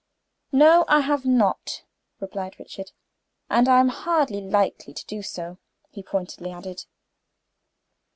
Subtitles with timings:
[0.51, 1.83] "No, I have not,"
[2.19, 2.91] replied Richard.
[3.51, 5.59] "And I am not likely to do so,"
[5.91, 6.87] he pointedly added.